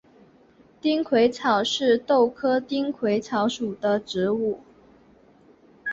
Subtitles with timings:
[0.81, 4.61] 丁癸草是豆科丁癸草属的植物。